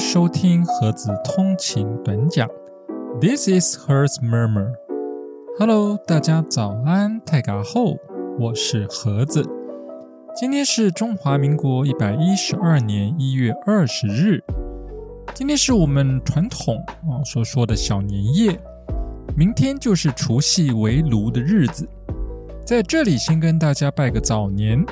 [0.00, 2.48] 收听盒子通勤短讲。
[3.20, 4.72] This is Her's Murmur。
[5.58, 7.98] Hello，大家早安，泰嘎后，
[8.38, 9.44] 我是盒子。
[10.34, 14.42] 今天是中华民国一百一十二年一月二十日，
[15.34, 18.58] 今天是我们传统啊所说的小年夜，
[19.36, 21.86] 明天就是除夕围炉的日子。
[22.64, 24.82] 在这里先跟大家拜个早年，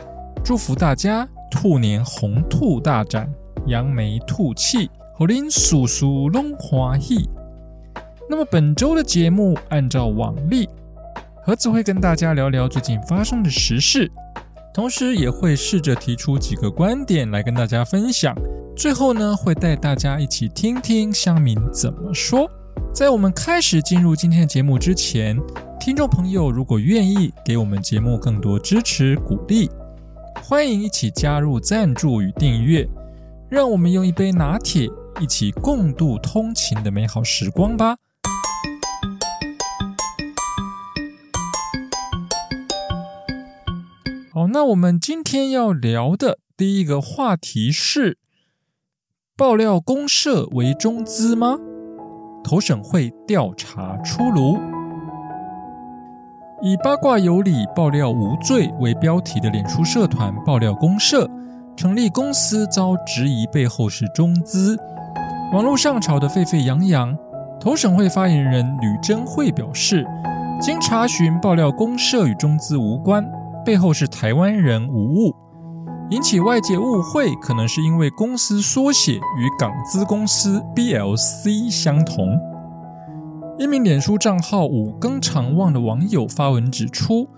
[0.44, 3.26] 祝福大家兔年红兔大展。
[3.66, 7.28] 扬眉吐气，好令叔叔龙欢喜。
[8.30, 10.68] 那么本周的节目，按照往例，
[11.42, 14.08] 盒子会跟大家聊聊最近发生的时事，
[14.72, 18.32] 同时也会试着提出几个观点来跟大家分享。
[18.76, 22.48] 最后呢，会带大家一起听听乡民怎么说。
[22.94, 25.36] 在我们开始进入今天的节目之前，
[25.80, 29.68] 听众朋友如果愿意给我们节目更多支持鼓励，
[30.44, 32.88] 欢迎一起加入赞助与订阅。
[33.50, 34.86] 让我们用一杯拿铁，
[35.20, 37.96] 一起共度通勤的美好时光吧。
[44.32, 48.18] 好，那我们今天要聊的第一个话题是：
[49.36, 51.58] 爆料公社为中资吗？
[52.44, 54.56] 投审会调查出炉，
[56.62, 61.28] 以八卦有理、爆料无罪为标题的脸书社团爆料公社。
[61.76, 64.76] 成立公司遭质疑背后是中资，
[65.52, 67.16] 网络上吵得沸沸扬扬。
[67.60, 70.06] 投审会发言人吕珍慧表示，
[70.60, 73.28] 经查询爆料公社与中资无关，
[73.64, 75.34] 背后是台湾人无误，
[76.10, 82.38] 引起外界误会，可能是因为公司缩写与港资公司 BLC 相同。
[83.58, 87.28] 一名脸书账号五更长望的网友发文指出，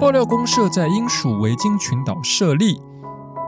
[0.00, 2.76] 爆料公社在英属维京群岛设立。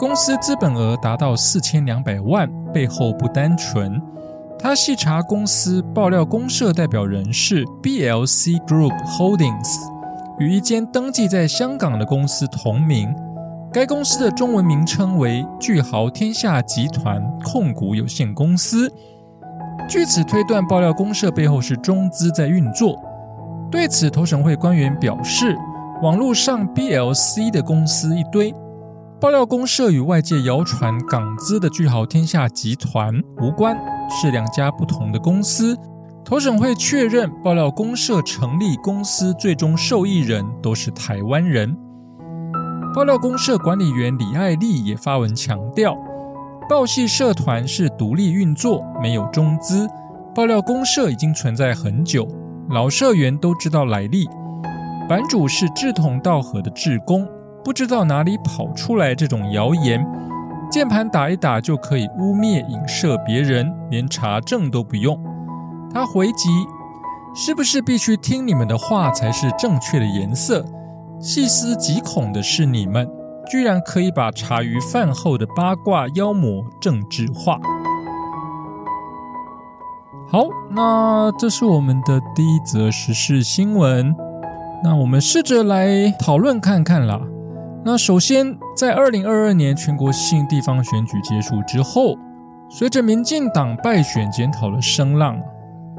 [0.03, 4.02] 公司资本额达到四千两百万，背后不单纯。
[4.58, 9.79] 他细查公司爆料，公社代表人是 BLC Group Holdings，
[10.40, 13.14] 与一间登记在香港的公司同名。
[13.73, 18.92] 该公司的中文名称为巨豪天下集团控股有限公司。
[19.89, 23.01] 据此推断，爆料公社背后是中资在运作。
[23.70, 25.57] 对此，投审会官员表示，
[26.02, 28.52] 网络上 BLC 的公司一堆。
[29.22, 33.78] 爆料公社与外界谣传港资的巨豪天下集团无关，
[34.10, 35.78] 是两家不同的公司。
[36.24, 41.72] 投审会确认，爆料公社成立公司最终受益人都是台湾人。
[42.92, 45.96] 爆料公社管理员李爱丽也发文强调，
[46.68, 49.89] 报系社团是独立运作，没有中资。
[50.34, 52.27] 爆料公社已经存在很久，
[52.70, 54.27] 老社员都知道来历。
[55.08, 57.24] 版主是志同道合的志工。
[57.64, 60.05] 不知道哪里跑出来这种谣言，
[60.70, 65.18] 键盘打一打就可以污蔑、影射别人，连查证都不用。
[65.95, 66.48] 他回击
[67.36, 70.64] ：“是不是必须听你们的话才是正确的颜色？”
[71.20, 73.08] 细思极恐的是，你们
[73.48, 77.61] 居然可以把茶余饭后的八卦妖魔政治化。
[80.28, 84.17] 好，那这是我们的第一则时事新闻。
[84.83, 87.20] 那我们试着来讨论看看啦。
[87.85, 92.17] 那首先，在二零二二年全国性地方选举结束之后，
[92.70, 95.37] 随着民进党败选检讨的声浪，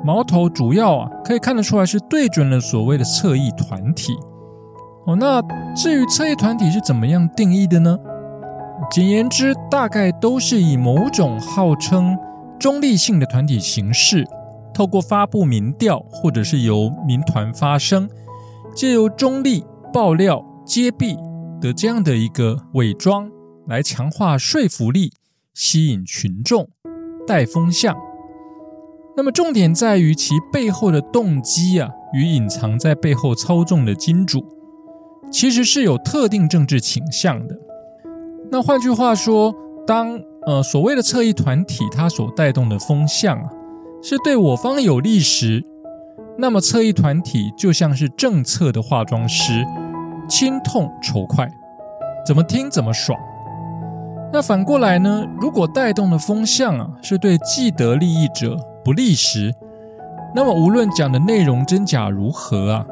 [0.02, 4.16] 矛头主要啊可以看得出来是对准了所谓的侧翼团体。
[5.06, 5.42] 哦，那
[5.76, 7.98] 至于侧翼团体是怎么样定义的呢？
[8.90, 12.18] 简言之，大概都是以某种号称
[12.58, 14.26] 中立性的团体形式，
[14.74, 18.10] 透过发布民调或者是由民团发声，
[18.74, 21.18] 借由中立爆料揭弊。
[21.64, 23.32] 的这样的一个伪装
[23.68, 25.14] 来强化说服力，
[25.54, 26.68] 吸引群众，
[27.26, 27.96] 带风向。
[29.16, 34.46] 那么重点在于其背后的动机啊，与隐藏在背后操纵的金主，
[35.32, 37.58] 其实是有特定政治倾向的。
[38.52, 39.56] 那换句话说，
[39.88, 43.50] 当呃所谓的侧翼团体它所带动的风向啊，
[44.02, 45.64] 是对我方有利时，
[46.38, 49.66] 那么侧翼团体就像是政策的化妆师。
[50.34, 51.48] 心痛仇快，
[52.26, 53.16] 怎么听怎么爽。
[54.32, 55.24] 那反过来呢？
[55.40, 59.54] 如果带动的风向啊，是对既得利益者不利时，
[60.34, 62.86] 那么无论讲的内容真假如何啊，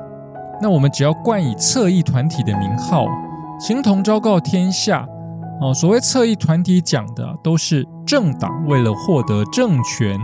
[0.62, 3.08] 那我们只要冠以侧翼团体的名号，
[3.60, 5.04] 形同昭告天下
[5.62, 5.74] 哦。
[5.74, 10.16] 所谓侧翼团体讲的，都是政党为了获得政权，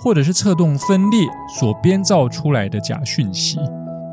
[0.00, 1.28] 或者是策动分裂
[1.60, 3.58] 所编造出来的假讯息，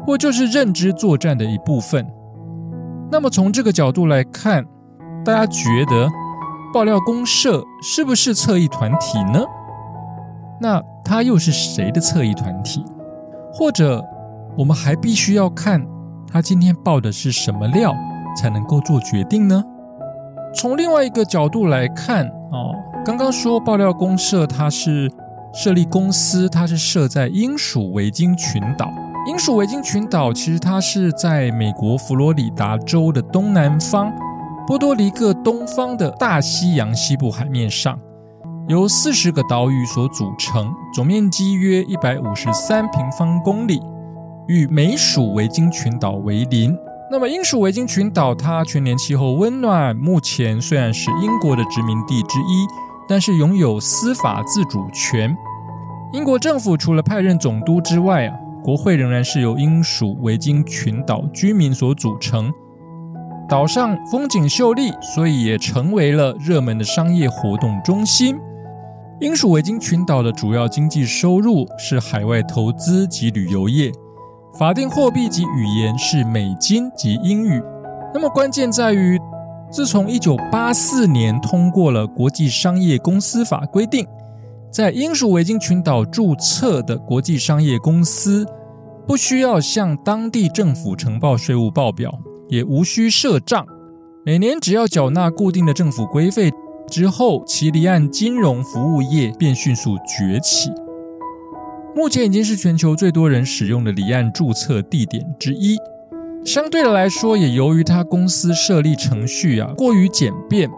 [0.06, 2.06] 或就是认知作战的一部分。
[3.12, 4.64] 那么从这个角度来看，
[5.26, 6.08] 大家觉得
[6.74, 9.44] 爆料公社是不是侧翼团体呢？
[10.62, 12.86] 那他又是谁的侧翼团体？
[13.52, 14.04] 或者
[14.58, 15.84] 我们还必须要看
[16.32, 17.96] 他今天爆的是什么料，
[18.38, 19.64] 才能够做决定呢？
[20.54, 25.12] 从另外一个角度来看，哦，刚刚说爆料公社它是
[25.54, 28.92] 设立公司，它是设在英属维京群岛。
[29.30, 34.12] 英属维京群岛其实它是在美国佛罗里达州的东南方，
[34.66, 37.96] 波多黎各东方的大西洋西部海面上，
[38.68, 43.80] 由四十个岛屿所组成，总面积约一百五十三平方公里，
[44.48, 46.76] 与美属维京群岛为邻。
[47.12, 52.66] 那么，英属维京群岛它全年气候温暖，目前虽然是英国的殖民地之一，
[53.08, 55.38] 但是拥有司法自主权。
[56.14, 62.52] 英国政府除了派任总督之外啊，国会仍然是由英属维京群岛居民所组成。
[63.48, 68.38] 岛上风景秀丽，所以也成为了热门的商业活动中心。
[69.22, 73.92] 英属维京群岛的主要经济收入是海外投资及旅游业。
[74.58, 77.62] 法定货币及语言是美金及英语。
[78.14, 79.20] 那么关键在于，
[79.72, 84.06] 自从一九八四年通过了国际商业公司法规定，
[84.71, 88.45] 在英属维京群岛注册的国际商业公司，
[89.07, 92.13] 不需要向当地政府呈报税务报表，
[92.48, 93.66] 也无需设账，
[94.24, 96.51] 每年只要缴纳固定的政府规费
[96.88, 100.71] 之后，其离岸金融服务业便迅速崛起。
[101.95, 105.75] 目前已经是全球最多人使用的离岸注册地点之一。
[106.45, 110.69] 相对的来说，也由于它公司设立程序啊过于简便，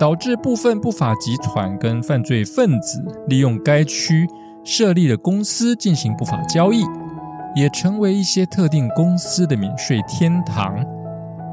[0.00, 4.26] 导致部分不法集团跟犯罪分子利用该区
[4.64, 6.82] 设立的公司进行不法交易，
[7.54, 10.74] 也成为一些特定公司的免税天堂。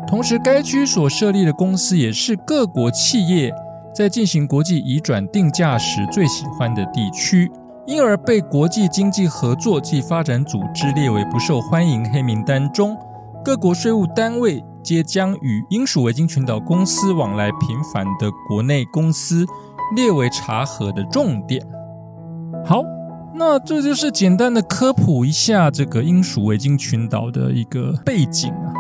[0.08, 3.54] 同时，该区所设立的公司也是各国企业
[3.94, 7.52] 在进行国际移转定价时最喜欢的地区。
[7.86, 12.98] 因而被国际经济合作暨发展组织列为不受欢迎黑名单中，
[13.44, 19.46] 各国税务单位皆将与英属维京群岛公司往来频繁的国内公司
[19.98, 21.62] 列为查核的重点。
[22.66, 22.82] 好，
[23.36, 28.72] 那这就是简单的科普一下这个英属维京群岛的一个背景啊。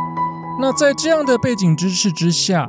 [0.62, 2.65] 那在这样的背景知识之下，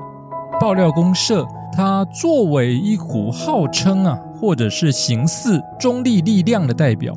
[0.61, 4.19] 爆料公社它作为一股号称啊。
[4.41, 7.13] 或者是形似中立力量的代表，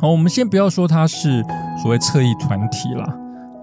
[0.00, 1.44] 好，我们先不要说它是
[1.82, 3.12] 所谓侧翼团体啦，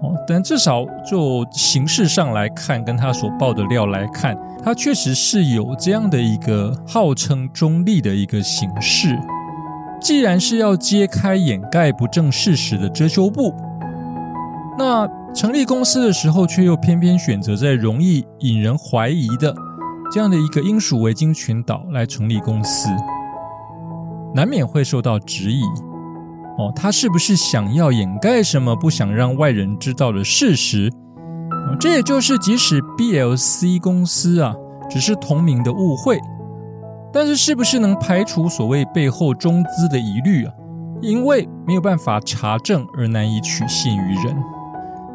[0.02, 9.16] 哦，但至少就形式上来看，跟他所报的料来看，他确实是有这样的一个号称中立的一个形式。
[10.00, 13.54] 既然是要揭开掩盖不正事实的遮羞布，
[14.76, 19.54] 那成立公司的时候，却又偏偏选择在容易引人怀疑的。
[20.12, 22.88] 这样的一个英属维京群岛来成立公司，
[24.34, 25.62] 难免会受到质疑。
[26.58, 30.92] 哦，他是不是想要掩盖什么不想让外人知道的事实？
[31.80, 34.54] 这也就是即使 BLC 公司啊，
[34.90, 36.20] 只是同名的误会，
[37.12, 40.52] 但是是不是能排除所谓背后中资的疑虑啊？
[41.00, 44.36] 因为没有办法查证而难以取信于人。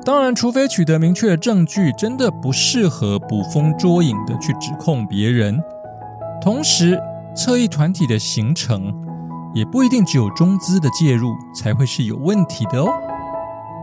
[0.03, 5.57] 当然，除非取得明确的证据，真的不适合捕风捉影的去指控别人。
[6.41, 6.99] 同时，
[7.35, 8.93] 侧翼团体的形成
[9.53, 12.89] 也不一定只有中资的介入才会是有问题的哦。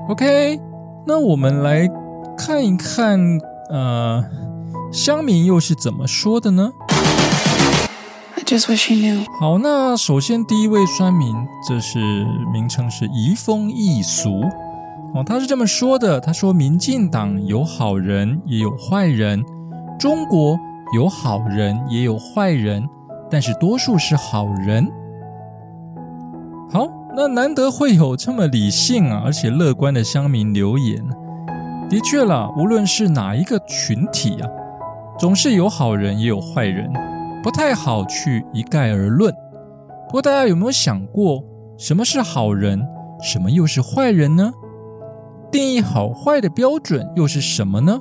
[0.09, 0.61] OK，
[1.07, 1.89] 那我们来
[2.37, 3.19] 看一看，
[3.71, 4.25] 呃，
[4.93, 6.71] 乡民又是怎么说的呢？
[9.41, 11.35] 好，那首先第一位酸民，
[11.67, 11.99] 这是
[12.53, 14.29] 名称是移风易俗。
[15.15, 19.43] 哦，他是这么说的：“他说，民进党有好人也有坏人，
[19.99, 20.59] 中国
[20.95, 22.87] 有好人也有坏人，
[23.31, 24.91] 但是多数是好人。
[26.71, 31.05] 好，那难得会有这么理性啊，而且乐观的乡民留言。
[31.89, 34.49] 的确啦，无论是哪一个群体啊，
[35.19, 36.91] 总是有好人也有坏人，
[37.43, 39.33] 不太好去一概而论。
[40.09, 41.45] 不过，大家有没有想过，
[41.77, 42.81] 什么是好人，
[43.23, 44.53] 什么又是坏人呢？”
[45.53, 48.01] 定义好坏的标准又是什么呢？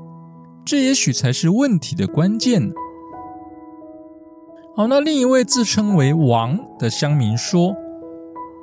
[0.66, 2.72] 这也许才是问题的关键。
[4.76, 7.76] 好，那另一位自称为王的乡民说，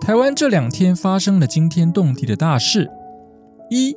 [0.00, 2.90] 台湾这两天发生了惊天动地的大事：
[3.68, 3.94] 一，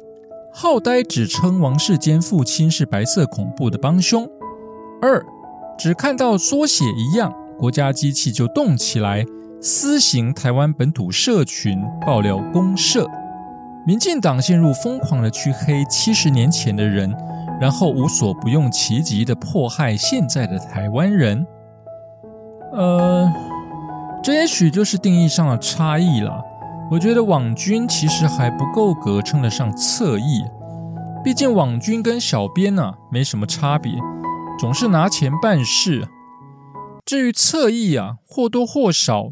[0.53, 4.25] 好呆指称王世坚父亲是白色恐怖的帮凶；
[5.01, 5.25] 二，
[5.77, 9.25] 只看到缩写一样，国家机器就动起来，
[9.62, 13.10] 私行台湾本土社群爆料公社。
[13.88, 17.13] 民进党陷入疯狂的去黑七十年前的人，
[17.60, 21.45] 然后无所不用其极的迫害现在的台湾人。
[22.74, 23.31] 呃，
[24.24, 26.42] 这也许就是定义上的差异了。
[26.89, 30.42] 我觉得网军其实还不够格称得上侧翼，
[31.24, 33.92] 毕竟网军跟小编呢没什么差别，
[34.58, 36.08] 总是拿钱办事。
[37.06, 39.32] 至于侧翼啊，或多或少，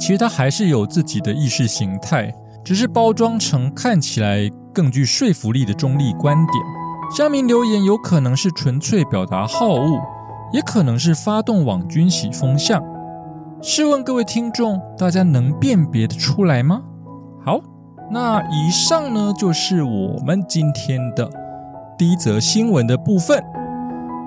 [0.00, 2.34] 其实他还是有自己的意识形态，
[2.64, 6.64] 只是包装成看起来更具说服力的中立观点。
[7.16, 10.00] 下面留言有可能是纯粹表达好恶，
[10.52, 12.82] 也可能是发动网军洗风向。
[13.60, 16.80] 试问各位听众，大家能辨别的出来吗？
[17.44, 17.60] 好，
[18.08, 21.28] 那以上呢就是我们今天的
[21.98, 23.42] 第一则新闻的部分。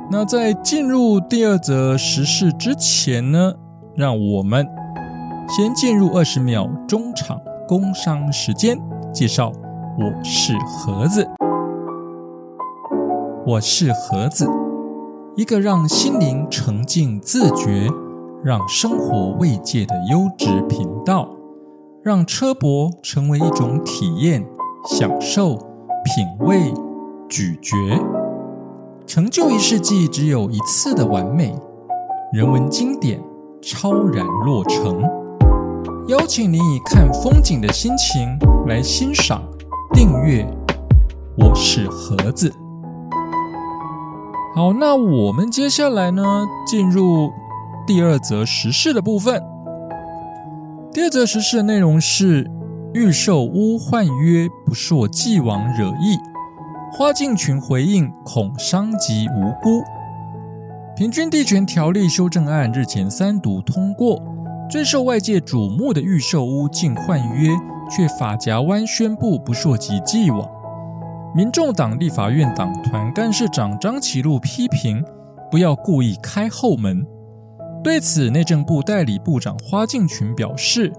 [0.09, 3.53] 那在进入第二则时事之前呢，
[3.95, 4.67] 让我们
[5.47, 8.77] 先进入二十秒中场工商时间
[9.13, 9.53] 介绍。
[9.97, 11.25] 我是盒子，
[13.45, 14.45] 我是盒子，
[15.37, 17.87] 一个让心灵沉静自觉。
[18.43, 21.29] 让生活慰藉的优质频道，
[22.01, 24.43] 让车博成为一种体验、
[24.83, 25.55] 享受、
[26.03, 26.73] 品味、
[27.29, 27.75] 咀嚼，
[29.05, 31.55] 成就一世纪只有一次的完美
[32.33, 33.21] 人文经典，
[33.61, 35.03] 超然落成。
[36.07, 39.43] 邀请你以看风景的心情来欣赏、
[39.93, 40.43] 订阅。
[41.37, 42.51] 我是盒子。
[44.55, 47.29] 好，那我们接下来呢，进入。
[47.93, 49.43] 第二则时事的部分，
[50.93, 52.49] 第二则时事的内容是
[52.93, 56.17] 预售屋换约不溯既往惹意，
[56.93, 59.83] 花敬群回应恐伤及无辜。
[60.95, 64.23] 平均地权条例修正案日前三读通过，
[64.69, 67.49] 最受外界瞩目的预售屋竟换约，
[67.89, 70.49] 却法夹湾宣布不溯及既往。
[71.35, 75.03] 民众党立法院党团干事长张其禄批评，
[75.51, 77.05] 不要故意开后门。
[77.83, 80.93] 对此，内政部代理部长花敬群表示，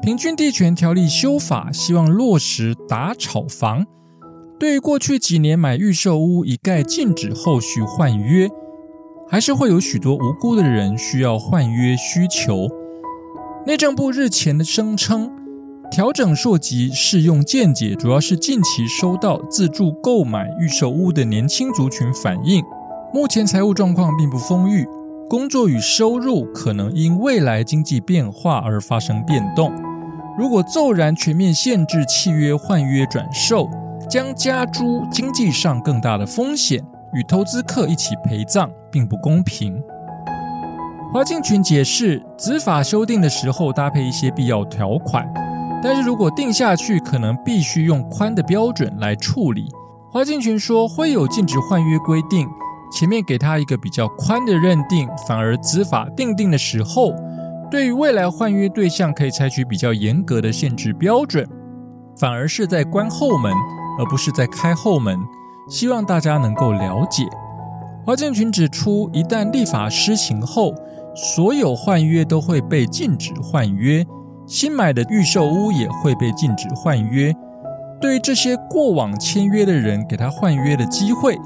[0.00, 3.84] 平均地权条例修法希望落实打炒房。
[4.58, 8.48] 对于过去几年买预售屋一概禁止后续换约，
[9.28, 12.68] 还是会有许多无辜的人需要换约需求。
[13.66, 15.30] 内政部日前的声称，
[15.90, 22.62] 调整溯及适用见解，主要是近期收到自助购买预售屋的年轻族群反映，
[23.12, 24.86] 目前财务状况并不丰裕。
[25.30, 29.72] 工作与收入可能因未来经济变化而发生变动。
[30.36, 33.70] 如果骤然全面限制契约换约转售，
[34.08, 36.84] 将加诸经济上更大的风险，
[37.14, 39.80] 与投资客一起陪葬，并不公平。
[41.12, 45.24] 华敬群解释，执法修订的时候搭配一些必要条款，
[45.80, 49.68] 但是如果定下去，可能必须用宽的标准来处理。
[50.10, 52.48] 华敬群说，会有禁止换约规定。
[52.92, 57.12] 前面给他一个比较宽的认定，反而执法定定的时候，
[57.70, 61.48] 对于未来换约对象可以采取比较严格的限制标准，
[62.16, 63.52] 反而是在关后门，
[63.98, 65.18] 而不是在开后门。
[65.68, 67.22] 希望大家能够了解。
[68.04, 70.74] 华建群指出，一旦立法施行后，
[71.14, 74.04] 所有换约都会被禁止换约，
[74.46, 77.32] 新买的预售屋也会被禁止换约。
[78.00, 81.38] 对于这些过往签约的人，给他换约的机会。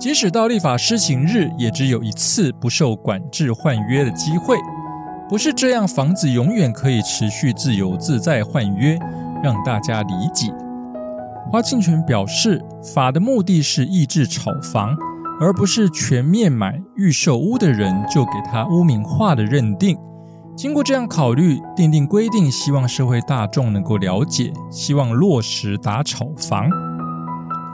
[0.00, 4.56] 即使到立法施行日，也只有一次不受管制换约的机会。
[5.28, 8.98] 不是这样，房子永远可以持续自由自在换约，
[9.42, 10.50] 让大家理解。
[11.52, 12.64] 花庆群表示，
[12.94, 14.96] 法的目的是抑制炒房，
[15.38, 19.98] 而不是全面买预售屋的人就给他污名化的认定。
[20.56, 26.70] 经过这样考虑，定定规定，希望社会大众能够了解，希望落实打炒房。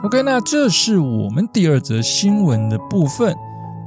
[0.03, 3.35] OK，那这是我们第二则新闻的部分。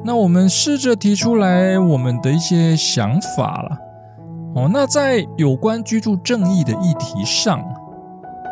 [0.05, 3.79] 那我们试着提出来我们的一些想法了。
[4.57, 7.65] 哦，那在有关居住正义的议题上，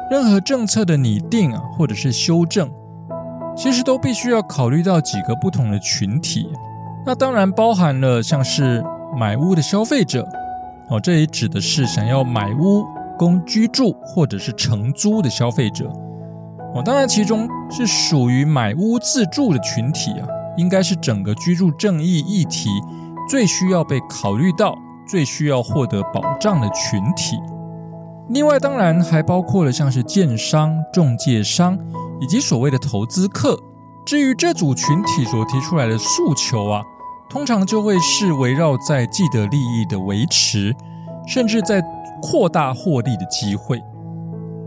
[0.09, 2.71] 任何政策的拟定啊，或者是修正，
[3.57, 6.49] 其实都必须要考虑到几个不同的群体。
[7.05, 8.85] 那当然包含了像是
[9.17, 10.25] 买屋的消费者，
[10.91, 12.85] 哦，这里指的是想要买屋
[13.19, 15.91] 供居住或者是承租的消费者。
[16.75, 22.69] 哦，当然，其中是属于买屋自住的群体啊，应该是整个居住正义议题
[23.29, 27.39] 最需要被考虑到、最需要获得保障的群体。
[28.29, 31.79] 另外，当然还包括了像是建商、中介商
[32.21, 33.59] 以及所谓的投资客。
[34.05, 36.83] 至于这组群体所提出来的诉求啊，
[37.31, 40.75] 通常就会是围绕在既得利益的维持，
[41.27, 41.83] 甚至在
[42.21, 43.83] 扩大获利的机会。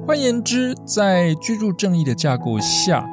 [0.05, 3.05] 换言之，在居住正义的架构下，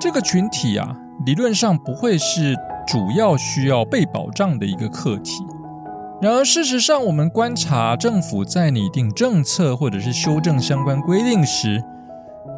[0.00, 5.44] 这个群体啊，理论上不会是主要需要被保障的一个课题。
[6.22, 11.84] 然而，事实上，我们观察政府在拟定政策或者是修正相关规定时，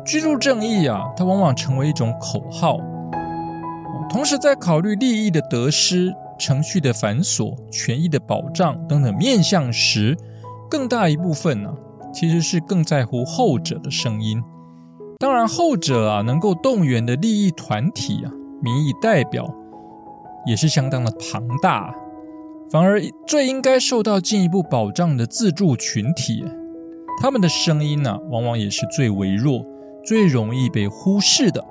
[0.05, 2.79] 居住正义啊，它往往成为一种口号。
[4.09, 10.17] 同时，在考虑利益的得失、程序的繁琐、权益的保障等等面向时，
[10.71, 11.75] 更大一部分呢，
[12.17, 14.43] 其实是更在乎后者的声音。
[15.19, 18.33] 当然，后者啊，能够动员的利益团体啊，
[18.63, 19.53] 民意代表
[20.47, 21.95] 也是相当的庞大。
[22.71, 26.43] 反而，最应该受到进一步保障的自助群体，
[27.21, 29.63] 他们的声音呢，往往也是最微弱、
[30.03, 31.63] 最容易被忽视的。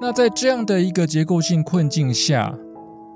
[0.00, 2.54] 那在这样的一个结构性困境下，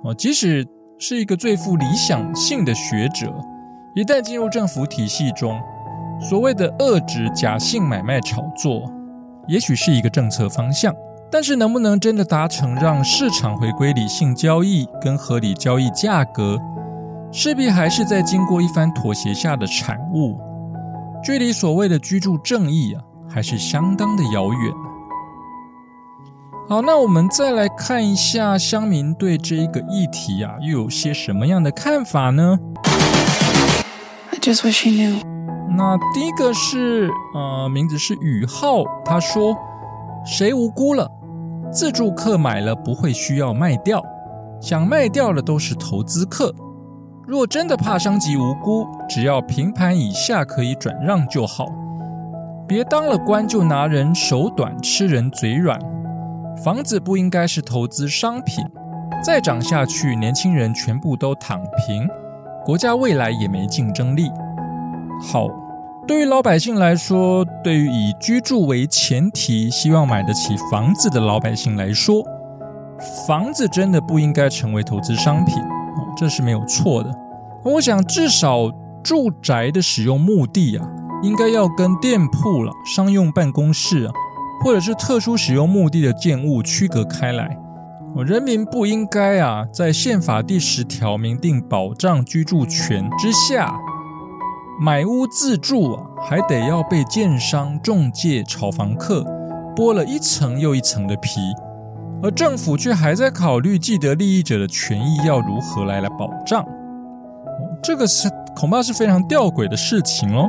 [0.04, 0.66] 哦，即使
[0.98, 3.34] 是一个最富理想性的学者，
[3.94, 5.58] 一旦进入政府体系中，
[6.20, 8.82] 所谓的遏制假性买卖炒作，
[9.48, 10.94] 也许是一个政策方向。
[11.32, 16.58] 但是能不能真的达成让市场回归理性交易跟合理交易价格，
[17.30, 20.38] 势必还是在经过一番妥协下的产物，
[21.22, 24.72] 距离所谓的居住正义啊，还是相当的遥远。
[26.68, 32.58] 好，那我们再来看一下乡民对这一个议题啊，又有些什么样的看法呢
[34.32, 35.39] ？I just wish you knew。
[35.80, 39.56] 那第一个是呃，名字是宇浩，他说
[40.26, 41.10] 谁无辜了？
[41.72, 44.04] 自住客买了不会需要卖掉，
[44.60, 46.54] 想卖掉的都是投资客。
[47.26, 51.66] 若真的怕伤及无辜，只要平盘以下可以转让就好，
[52.68, 55.80] 别当了官就拿人手短，吃人嘴软。
[56.62, 58.62] 房子不应该是投资商品，
[59.24, 62.06] 再涨下去，年轻人全部都躺平，
[62.66, 64.30] 国家未来也没竞争力。
[65.22, 65.48] 好。
[66.10, 72.24] 对于老百姓来说，对于以居住为前提、希望买得起房子的老百姓来说，
[73.28, 75.54] 房子真的不应该成为投资商品，
[76.16, 77.14] 这是没有错的。
[77.62, 78.68] 我想，至少
[79.04, 80.84] 住宅的使用目的啊，
[81.22, 84.12] 应该要跟店铺了、商用办公室啊，
[84.64, 87.56] 或者是特殊使用目的的建物区隔开来。
[88.26, 93.72] 人民不应该啊，在宪法第十条明定保障居住权之下。
[94.82, 99.22] 买屋自住啊，还得要被建商、中介、炒房客
[99.76, 101.38] 剥了一层又一层的皮，
[102.22, 106.66] 而政府却还在考虑既得利益者的权益要如何来来保障，
[107.82, 110.48] 这个是恐怕是非常吊诡的事情哦。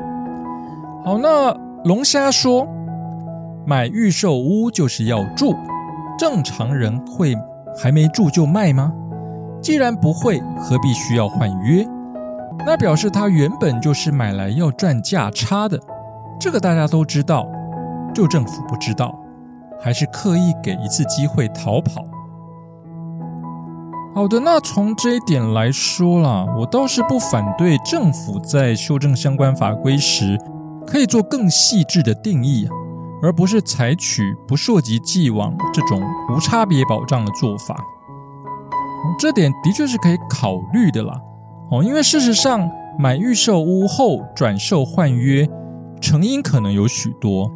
[1.03, 2.65] 好，那龙虾说，
[3.65, 5.53] 买预售屋就是要住，
[6.17, 7.35] 正常人会
[7.77, 8.93] 还没住就卖吗？
[9.61, 11.85] 既然不会，何必需要换约？
[12.65, 15.79] 那表示他原本就是买来要赚价差的，
[16.39, 17.47] 这个大家都知道，
[18.13, 19.17] 就政府不知道，
[19.81, 22.05] 还是刻意给一次机会逃跑。
[24.13, 30.37] 好的，那从这一点来说啦，我倒是不反对政府在修正相关法规时，
[30.85, 32.67] 可以做更细致的定义，
[33.23, 37.75] 而不是采取不涉及既往这种无差别保障的做法。
[39.17, 41.19] 这点的确是可以考虑的啦。
[41.71, 45.47] 哦，因为事实上，买预售屋后转售换约，
[46.01, 47.49] 成因可能有许多。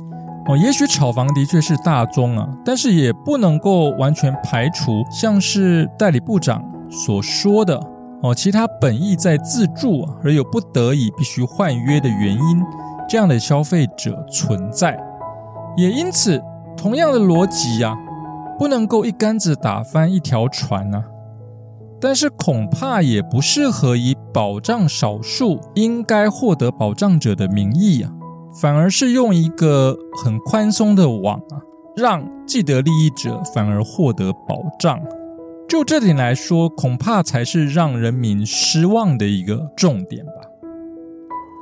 [0.47, 7.77] 哦，也许炒房的确是大宗啊，但是也不能够完全排除，像是代理部长所说的，
[8.21, 12.63] 哦，其他本意在自住而有不得已必须换约的原因，
[13.09, 14.97] 这样的消费者存在。
[15.75, 16.41] 也因此，
[16.77, 17.97] 同样的逻辑呀，
[18.57, 21.03] 不能够一竿子打翻一条船啊。
[21.99, 28.11] 但是恐怕也不适合以保障少数应该获得保障者的名义啊，
[28.61, 31.61] 反而是用一个很宽松的网啊，
[31.95, 34.99] 让既得利益者反而获得保障。
[35.67, 40.31] 就这点来说，恐怕才是让人民失望的一个重点吧。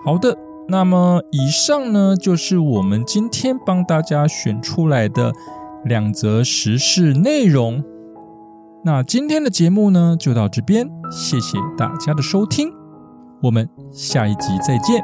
[0.04, 5.32] 好的，那么以上呢，就是我们今天帮大家选出来的
[5.86, 7.82] 两则时事内容。
[8.86, 12.70] 那今天的节目呢，就到这边，谢谢大家的收听，
[13.42, 15.02] 我们下一集再见，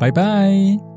[0.00, 0.87] 拜拜。